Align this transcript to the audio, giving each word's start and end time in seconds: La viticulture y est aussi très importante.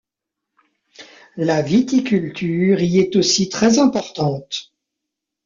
La 1.37 1.61
viticulture 1.61 2.81
y 2.81 2.97
est 2.97 3.15
aussi 3.17 3.49
très 3.49 3.77
importante. 3.77 4.73